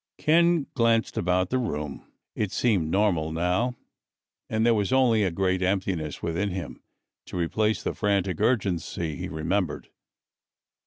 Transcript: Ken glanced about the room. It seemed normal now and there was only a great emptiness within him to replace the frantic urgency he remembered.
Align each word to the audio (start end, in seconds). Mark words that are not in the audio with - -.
Ken 0.17 0.65
glanced 0.73 1.15
about 1.15 1.51
the 1.51 1.59
room. 1.59 2.03
It 2.35 2.51
seemed 2.51 2.89
normal 2.89 3.31
now 3.31 3.75
and 4.49 4.65
there 4.65 4.73
was 4.73 4.91
only 4.91 5.23
a 5.23 5.29
great 5.29 5.61
emptiness 5.61 6.23
within 6.23 6.49
him 6.49 6.81
to 7.27 7.37
replace 7.37 7.83
the 7.83 7.93
frantic 7.93 8.41
urgency 8.41 9.15
he 9.15 9.27
remembered. 9.27 9.89